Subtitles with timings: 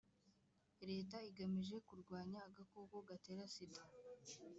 [0.89, 3.81] leta igamije kurwanya agakoko katera sida